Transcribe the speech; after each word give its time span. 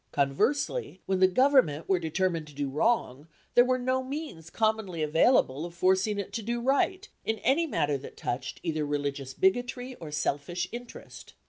Conversely, 0.11 0.99
when 1.05 1.19
the 1.19 1.27
Government 1.27 1.87
were 1.87 1.99
determined 1.99 2.47
to 2.47 2.55
do 2.55 2.71
wrong, 2.71 3.27
there 3.53 3.63
were 3.63 3.77
no 3.77 4.03
means 4.03 4.49
commonly 4.49 5.03
available 5.03 5.63
of 5.63 5.75
forcing 5.75 6.17
it 6.17 6.33
to 6.33 6.41
do 6.41 6.59
right, 6.59 7.07
in 7.23 7.37
any 7.43 7.67
matter 7.67 7.99
that 7.99 8.17
touched 8.17 8.59
either 8.63 8.83
religious 8.83 9.35
bigotry 9.35 9.93
or 9.99 10.09
selfish 10.09 10.67
interest. 10.71 11.35